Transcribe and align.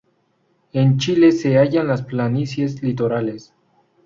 En 0.73 0.97
Chile 0.97 1.31
se 1.31 1.59
hallan 1.59 1.85
las 1.85 2.01
planicies 2.01 2.81
litorales. 2.81 3.53